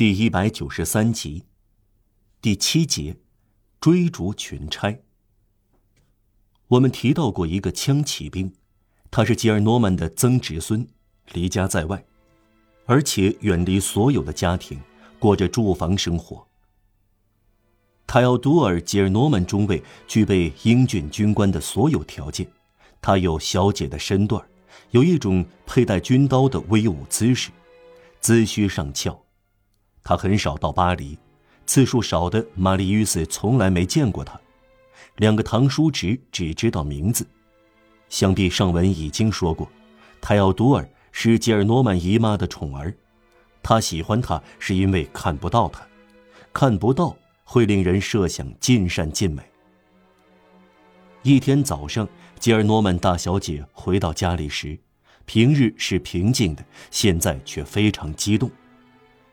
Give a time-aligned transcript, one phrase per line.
[0.00, 1.44] 第一百九十三集，
[2.40, 3.18] 第七节，
[3.78, 4.98] 追逐群差。
[6.68, 8.54] 我们提到过一个枪骑兵，
[9.10, 10.88] 他是吉尔诺曼的曾侄孙，
[11.34, 12.02] 离家在外，
[12.86, 14.80] 而且远离所有的家庭，
[15.18, 16.48] 过着住房生活。
[18.06, 22.50] 泰奥多尔·吉尔诺曼中尉具备英俊军官的所有条件，
[23.02, 24.42] 他有小姐的身段，
[24.92, 27.50] 有一种佩戴军刀的威武姿势，
[28.18, 29.22] 姿须上翘。
[30.02, 31.18] 他很少到巴黎，
[31.66, 34.40] 次数少的玛丽·斯从来没见过他。
[35.16, 37.26] 两个堂叔侄只知道名字，
[38.08, 39.70] 想必上文已经说过，
[40.20, 42.94] 泰奥多尔是吉尔诺曼姨妈的宠儿。
[43.62, 45.86] 他喜欢他是因为看不到他，
[46.52, 47.14] 看不到
[47.44, 49.42] 会令人设想尽善尽美。
[51.22, 54.78] 一天早上，吉尔诺曼大小姐回到家里时，
[55.26, 58.50] 平日是平静的，现在却非常激动。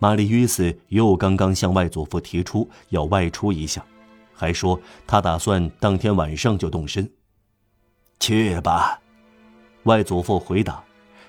[0.00, 3.84] 玛丽·约斯又刚刚向外祖父提出要外出一下，
[4.32, 7.08] 还说他打算当天晚上就动身。
[8.18, 8.98] 去吧，
[9.84, 10.82] 外祖父回答。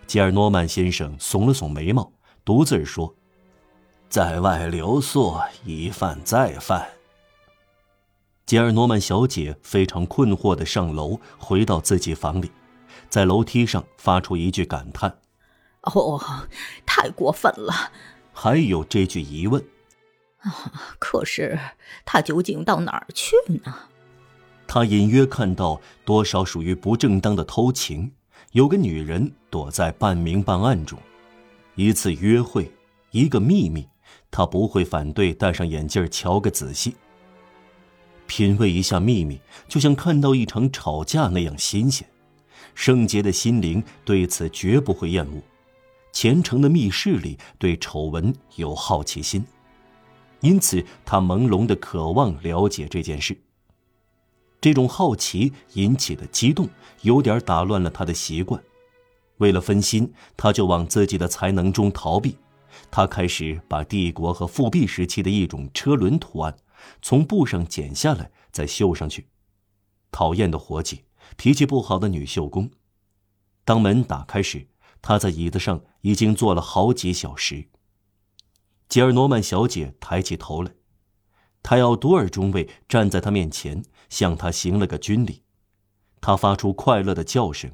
[0.07, 2.09] 吉尔诺曼先生耸了耸眉毛，
[2.45, 3.13] 独自说
[4.09, 6.87] ：“在外留宿，一犯再犯。”
[8.45, 12.49] 吉尔诺曼小姐非常困惑的上楼，回到自己房里，
[13.09, 15.19] 在楼梯上发出一句感叹
[15.83, 16.21] ：“哦，
[16.85, 17.91] 太过分了。”
[18.33, 19.63] 还有这句疑问，
[20.39, 20.71] 啊！
[20.99, 21.59] 可是
[22.05, 23.75] 他究竟到哪儿去呢？
[24.67, 28.11] 他隐约看到多少属于不正当的偷情，
[28.53, 30.97] 有个女人躲在半明半暗中，
[31.75, 32.71] 一次约会，
[33.11, 33.87] 一个秘密，
[34.31, 36.95] 他不会反对戴上眼镜瞧个仔细。
[38.27, 42.07] 品味一下秘密，就像看到一场吵架那样新鲜。
[42.73, 45.41] 圣洁的心灵对此绝不会厌恶。
[46.11, 49.45] 虔诚的密室里对丑闻有好奇心，
[50.41, 53.37] 因此他朦胧的渴望了解这件事。
[54.59, 56.69] 这种好奇引起的激动
[57.01, 58.61] 有点打乱了他的习惯，
[59.37, 62.37] 为了分心，他就往自己的才能中逃避。
[62.89, 66.55] 他开始把帝国和复辟时期的一种车轮图案
[67.01, 69.27] 从布上剪下来再绣上去。
[70.11, 71.05] 讨厌的伙计，
[71.37, 72.69] 脾气不好的女绣工。
[73.63, 74.67] 当门打开时。
[75.01, 77.67] 他在椅子上已经坐了好几小时。
[78.87, 80.73] 吉尔诺曼小姐抬起头来，
[81.63, 85.43] 泰奥多尔中尉站在他面前，向他行了个军礼。
[86.19, 87.71] 他发出快乐的叫声。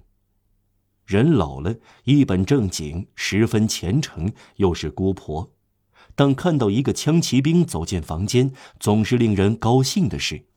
[1.06, 5.54] 人老了，一本正经，十分虔诚，又是姑婆，
[6.16, 10.48] 当看到一个枪骑兵走进房间，总是令人高兴的事。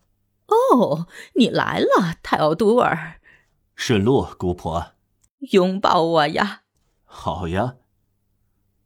[0.47, 1.07] 哦，
[1.37, 3.21] 你来了，泰奥多尔。
[3.77, 4.95] 顺路，姑婆。
[5.41, 6.63] 拥抱我呀！
[7.05, 7.77] 好呀。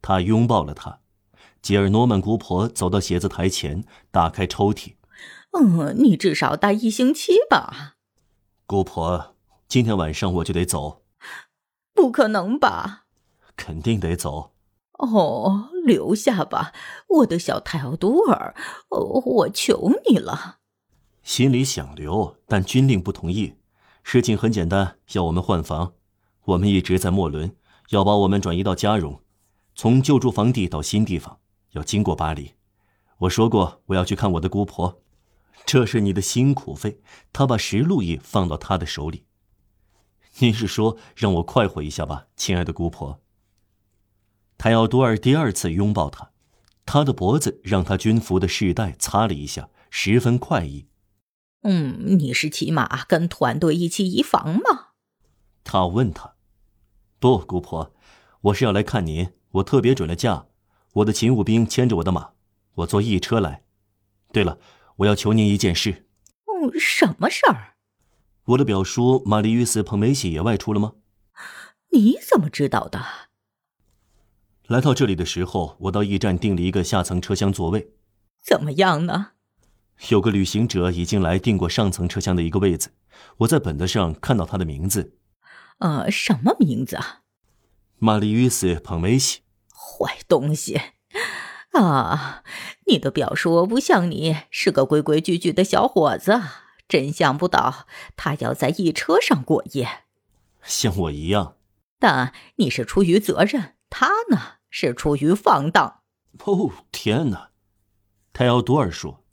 [0.01, 0.99] 他拥抱了她。
[1.61, 4.95] 吉尔诺曼姑婆走到写字台前，打开抽屉。
[5.51, 7.95] 嗯，你至少待一星期吧。
[8.67, 9.35] 姑婆，
[9.67, 11.03] 今天晚上我就得走。
[11.93, 13.05] 不可能吧？
[13.55, 14.51] 肯定得走。
[14.99, 16.71] 哦，留下吧，
[17.07, 18.55] 我的小泰奥多尔。
[18.89, 20.59] 哦，我求你了。
[21.23, 23.55] 心里想留，但军令不同意。
[24.03, 25.93] 事情很简单，要我们换房。
[26.45, 27.55] 我们一直在莫伦，
[27.89, 29.21] 要把我们转移到加荣，
[29.73, 31.39] 从旧住房地到新地方
[31.71, 32.53] 要经过巴黎。
[33.19, 35.01] 我说过我要去看我的姑婆，
[35.65, 37.01] 这是你的辛苦费。
[37.33, 39.25] 他把十路易放到他的手里。
[40.39, 43.21] 您是说让我快活一下吧，亲爱的姑婆。
[44.57, 46.31] 他要多尔第二次拥抱他，
[46.85, 50.87] 他的脖子让他军服的饰带擦了一下，十分快意。
[51.63, 54.89] 嗯，你是骑马跟团队一起移防吗？
[55.63, 56.34] 他问他。
[57.25, 57.91] 不，姑婆，
[58.41, 59.33] 我是要来看您。
[59.53, 60.45] 我特别准了假，
[60.93, 62.33] 我的勤务兵牵着我的马，
[62.75, 63.63] 我坐一车来。
[64.31, 64.59] 对了，
[64.97, 66.05] 我要求您一件事。
[66.45, 67.77] 嗯，什么事儿？
[68.43, 70.93] 我的表叔玛丽与·斯彭梅西也外出了吗？
[71.93, 73.03] 你怎么知道的？
[74.67, 77.95] 来到这里的时候，我到驿站订了一个下层车厢座位。
[78.43, 79.31] 怎么样呢？
[80.09, 82.91] 有个旅行者已经来订过上层车厢的一个位子，
[83.37, 85.17] 我在本子上看到他的名字。
[85.79, 87.21] 呃，什么名字啊？
[87.97, 89.41] 玛丽·斯彭梅西。
[89.69, 90.81] 坏东西！
[91.73, 92.43] 啊，
[92.87, 96.41] 你的表叔不像你是个规规矩矩的小伙子，
[96.87, 97.85] 真想不到
[98.15, 100.05] 他要在一车上过夜。
[100.63, 101.57] 像我一样。
[101.99, 106.01] 但你是出于责任，他呢是出于放荡。
[106.45, 107.51] 哦，天哪！
[108.33, 109.23] 泰奥多尔说：“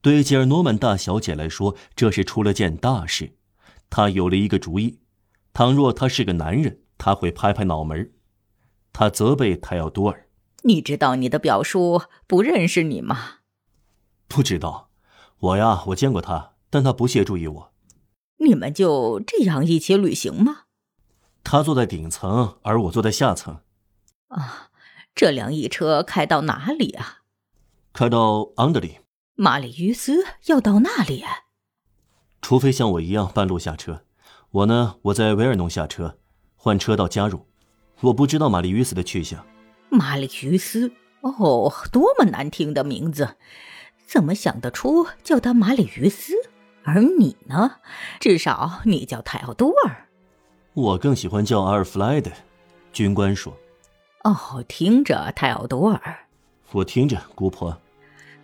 [0.00, 3.36] 对吉尔诺曼大小姐来说，这是出了件大事。
[3.88, 4.99] 他有了一个主意。”
[5.52, 8.12] 倘若他是个男人，他会拍拍脑门
[8.92, 10.28] 他责备泰奥多尔
[10.64, 13.38] ：“你知道你的表叔不认识你吗？
[14.28, 14.90] 不知道，
[15.38, 17.72] 我呀，我见过他，但他不屑注意我。
[18.38, 20.62] 你们就这样一起旅行吗？
[21.42, 23.60] 他坐在顶层，而我坐在下层。
[24.28, 24.70] 啊，
[25.14, 27.22] 这辆驿车开到哪里啊？
[27.92, 29.00] 开到昂德里。
[29.34, 31.24] 马里于斯要到那里？
[32.42, 34.04] 除非像我一样半路下车。
[34.52, 36.18] 我呢，我在维尔农下车，
[36.56, 37.46] 换车到加入。
[38.00, 39.46] 我不知道玛丽于斯的去向。
[39.90, 43.36] 玛丽于斯，哦，多么难听的名字！
[44.06, 46.34] 怎么想得出叫他玛丽于斯？
[46.82, 47.76] 而你呢？
[48.18, 50.08] 至少你叫泰奥多尔。
[50.72, 52.30] 我更喜欢叫阿尔弗莱德。
[52.92, 53.56] 军官说
[54.24, 56.26] ：“哦，听着，泰奥多尔。
[56.72, 57.80] 我听着，姑婆。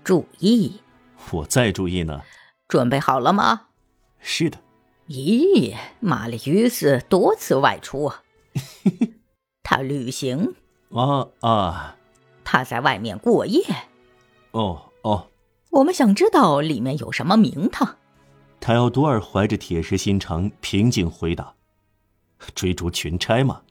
[0.05, 0.81] 注意。
[1.33, 2.21] 我再注意呢。
[2.69, 3.63] 准备好了吗？
[4.21, 4.59] 是的。
[5.09, 8.13] 咦，玛丽于斯多次外出。
[9.63, 10.55] 他旅行。
[10.91, 11.97] 啊啊！
[12.45, 13.63] 他在外面过夜。
[14.53, 15.29] 哦哦。
[15.71, 17.99] 我们想知道里面有什么名堂。
[18.61, 21.55] 泰奥多尔怀着铁石心肠，平静回答
[22.55, 23.63] ：“追逐群差嘛。”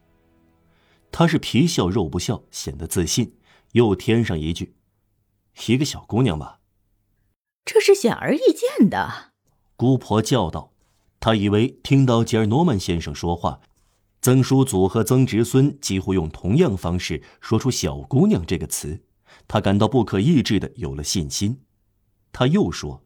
[1.12, 3.38] 他是皮笑肉不笑，显得自信，
[3.72, 4.76] 又添上一句
[5.68, 6.60] ：“一个小姑娘吧。”
[7.66, 9.32] 这是显而易见的。
[9.76, 10.74] 姑婆叫道
[11.20, 13.60] ：“他以为听到吉尔诺曼先生说话。”
[14.22, 19.04] 曾叔祖和曾侄孙几乎用同样方式说出“小姑娘”这个词，
[19.48, 21.62] 他感到不可抑制的有了信心。
[22.32, 23.04] 他又说：“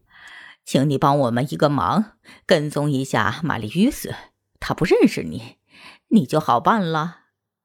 [0.64, 2.12] 请你帮我们一个忙，
[2.46, 4.14] 跟踪一下玛丽于斯。
[4.60, 5.56] 他不认识你，
[6.08, 7.18] 你就好办了。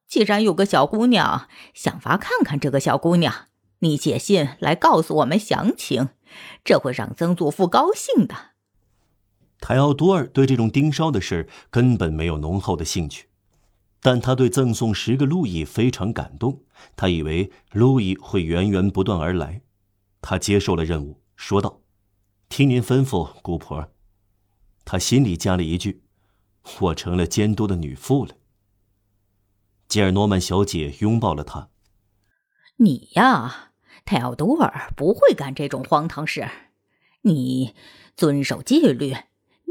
[0.06, 3.48] 既然有个小姑娘，想法看看这个小姑娘，
[3.80, 6.10] 你写信来告诉我们详情，
[6.66, 8.36] 这会让曾祖父高兴的。”
[9.68, 13.30] 泰奥多尔对这种盯梢的事根本没有浓厚的兴趣。
[14.00, 16.62] 但他对赠送十个路易非常感动，
[16.96, 19.64] 他以为路易会源源不断而来。
[20.22, 21.82] 他接受了任务，说道
[22.48, 23.90] ：“听您吩咐，姑婆。”
[24.86, 26.04] 他心里加了一句
[26.82, 28.36] ：“我成了监督的女妇了。”
[29.90, 31.70] 吉尔诺曼小姐拥抱了他。
[32.78, 33.72] “你呀，
[34.06, 36.48] 泰奥多尔不会干这种荒唐事。
[37.24, 37.74] 你
[38.16, 39.16] 遵守纪律，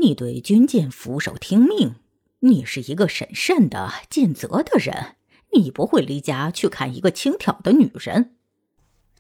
[0.00, 1.96] 你对军舰俯首听命。”
[2.41, 5.17] 你是一个审慎的、尽责的人，
[5.55, 8.37] 你不会离家去看一个轻佻的女人。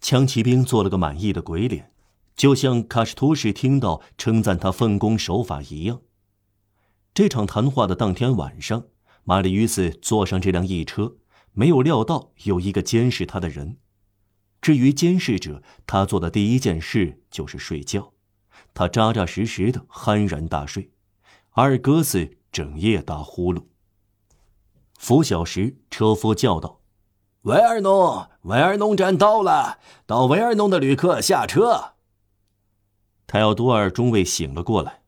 [0.02, 1.90] 枪骑兵做了个满意的鬼脸，
[2.36, 6.02] 就像卡什图什听到称赞他奉公守法一样。
[7.14, 8.84] 这场谈话的当天晚上，
[9.24, 11.16] 玛丽乌斯坐上这辆驿车，
[11.52, 13.78] 没有料到有一个监视他的人。
[14.60, 18.13] 至于监视者，他做的第一件事就是睡觉，
[18.72, 20.90] 他扎扎实实的酣然大睡。
[21.50, 22.38] 阿尔戈斯。
[22.54, 23.64] 整夜打呼噜。
[24.96, 26.80] 拂晓时，车夫叫道
[27.42, 31.94] ：“维尔农，维尔农站到了，到维尔农的旅客下车。”
[33.26, 35.02] 泰奥多尔中尉醒了过来。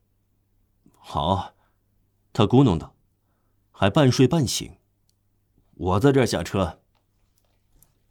[0.91, 1.55] 好，
[2.33, 2.97] 他咕哝道，
[3.71, 4.79] 还半睡半醒。
[5.75, 6.81] 我在这儿下车。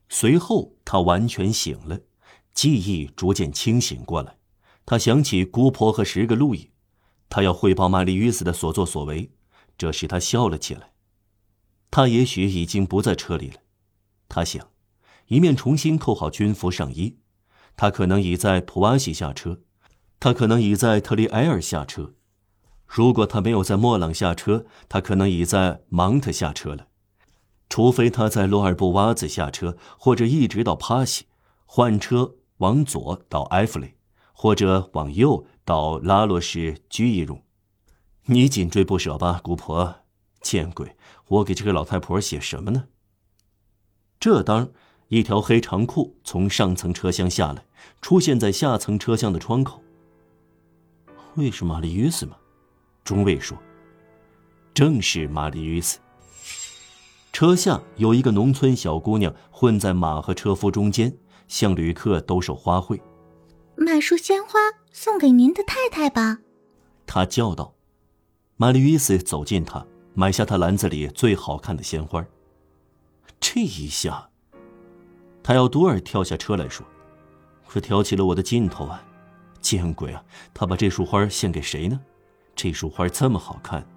[0.08, 2.00] 随后，他完全醒了，
[2.54, 4.38] 记忆逐渐清醒过来。
[4.86, 6.72] 他想起姑婆和十个路易。
[7.28, 9.32] 他要汇报玛丽约斯的所作所为，
[9.78, 10.92] 这使他笑了起来。
[11.90, 13.58] 他也许已经不在车里了，
[14.30, 14.70] 他想，
[15.28, 17.18] 一面重新扣好军服上衣。
[17.76, 19.62] 他可能已在普瓦西下车，
[20.20, 22.14] 他可能已在特里埃尔下车。
[22.86, 26.88] 如果他没有在莫朗下车，他可能已在芒特下车了。
[27.68, 31.26] 除非他在罗尔布瓦子下车，或者一直到帕西，
[31.66, 33.95] 换车往左到埃弗雷，
[34.36, 35.48] 或者往右。
[35.68, 37.42] 到拉洛什居一容，
[38.26, 40.04] 你紧追不舍吧，姑婆？
[40.40, 40.96] 见鬼！
[41.28, 42.86] 我给这个老太婆写什么呢？
[44.20, 44.70] 这当，
[45.08, 47.66] 一条黑长裤从上层车厢下来，
[48.00, 49.82] 出现在下层车厢的窗口。
[51.34, 52.38] 会是玛丽·约斯吗？
[53.04, 53.58] 中尉说
[54.72, 55.98] ：“正是玛丽·约斯。”
[57.34, 63.02] 车下有一个农村小姑娘混在马和车夫中间，向旅客兜售花卉。
[63.86, 64.60] 买束鲜花
[64.92, 66.40] 送给您的太太吧，
[67.06, 67.76] 他叫道。
[68.58, 72.26] 玛丽·斯走近他，买下他篮子里最好看的鲜花。
[73.40, 74.28] 这一下，
[75.44, 76.84] 他要多尔跳下车来说
[77.70, 79.06] ：“可挑起了我的劲头啊！
[79.62, 80.26] 见鬼啊！
[80.52, 82.02] 他把这束花献给谁呢？
[82.56, 83.88] 这束花这么好看，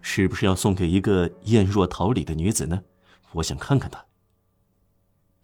[0.00, 2.82] 是不是要送给一个艳若桃李的女子呢？
[3.34, 4.04] 我想看看她。”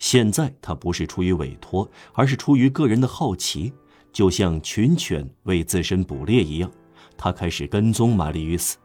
[0.00, 3.72] 现在他不是出于委托，而是出于个人的好奇。
[4.12, 6.70] 就像群犬为自身捕猎一样，
[7.16, 8.76] 他开始跟踪玛丽·于斯。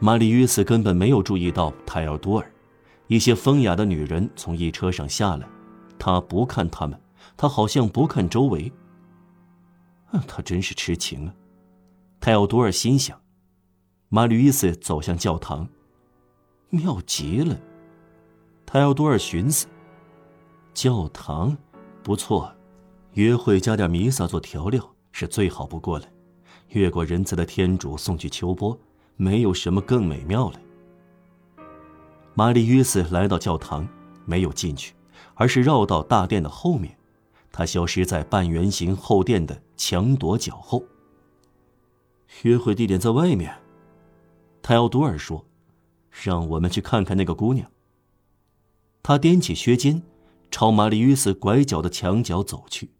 [0.00, 2.52] 玛丽·于斯根本没有注意到泰奥多尔，
[3.06, 5.46] 一些风雅的女人从一车上下来，
[5.98, 7.00] 他不看他们，
[7.36, 8.70] 他好像不看周围。
[10.28, 11.34] 他真是痴情啊！
[12.20, 13.20] 泰奥多尔心想。
[14.08, 15.68] 马吕伊斯走向教堂，
[16.70, 17.58] 妙极了。
[18.64, 19.66] 泰奥多尔寻思：
[20.72, 21.56] 教堂
[22.04, 22.53] 不错，
[23.14, 26.06] 约会加点弥撒做调料是最好不过了。
[26.70, 28.76] 越过仁慈的天主送去秋波，
[29.16, 30.60] 没有什么更美妙了。
[32.34, 33.86] 玛丽约斯来到教堂，
[34.24, 34.94] 没有进去，
[35.34, 36.96] 而是绕到大殿的后面。
[37.52, 40.82] 他消失在半圆形后殿的墙垛角后。
[42.42, 43.54] 约会地点在外面。
[44.60, 45.46] 泰奥多尔说
[46.10, 47.70] ：“让我们去看看那个姑娘。”
[49.04, 50.02] 他踮起靴尖，
[50.50, 52.90] 朝玛丽约斯拐角的墙角走去。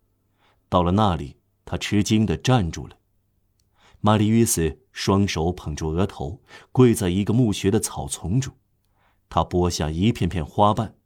[0.74, 2.98] 到了那里，他吃惊的站住了。
[4.00, 8.52] 玛丽约斯双手捧住额头，跪在一个墓穴的草丛中。
[9.28, 10.96] 他剥下一片片花瓣。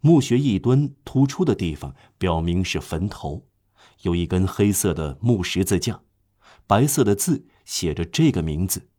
[0.00, 3.46] 墓穴一端突出的地方，表明是坟头，
[4.02, 6.02] 有一根黑色的木十字架，
[6.66, 8.90] 白色的字写着这个名字。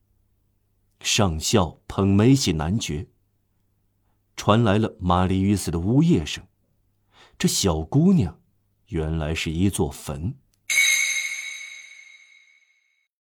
[1.02, 3.10] 上校捧梅西男爵。
[4.36, 6.44] 传来了玛丽·与斯的呜咽声，
[7.38, 8.40] 这小姑娘，
[8.88, 10.36] 原来是一座坟。